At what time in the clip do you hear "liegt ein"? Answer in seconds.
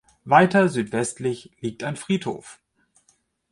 1.59-1.95